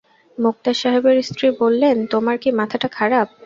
[0.37, 3.27] মোক্তার সাহেবের স্ত্রী বললেন, তোমার কি মাথাটা খারাপ?